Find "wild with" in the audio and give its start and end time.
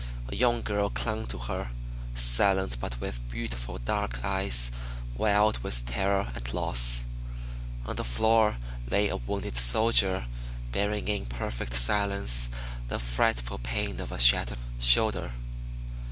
5.15-5.85